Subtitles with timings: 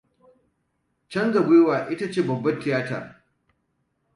[1.11, 3.05] Canza gwaiwa shi ne babbar tiayatar.